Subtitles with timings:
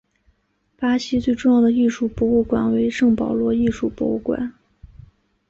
[0.77, 4.51] 巴西最重要的艺术博物馆为圣保罗艺术博物馆。